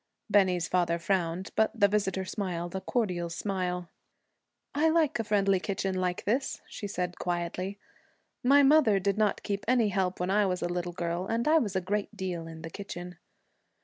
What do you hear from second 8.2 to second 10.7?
'My mother did not keep any help when I was a